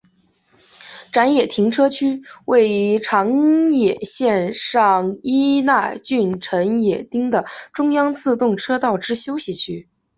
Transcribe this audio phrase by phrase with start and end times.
[1.11, 9.87] 辰野停车区是位于长野县上伊那郡辰野町的中央自动车道之休息区。